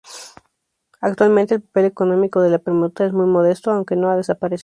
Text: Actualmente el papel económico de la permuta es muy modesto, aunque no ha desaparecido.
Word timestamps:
Actualmente 0.99 1.53
el 1.53 1.61
papel 1.61 1.85
económico 1.85 2.41
de 2.41 2.49
la 2.49 2.57
permuta 2.57 3.05
es 3.05 3.13
muy 3.13 3.27
modesto, 3.27 3.69
aunque 3.69 3.95
no 3.95 4.09
ha 4.09 4.17
desaparecido. 4.17 4.59